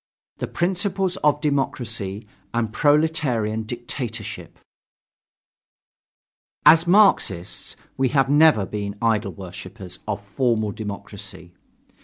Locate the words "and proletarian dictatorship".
2.55-4.57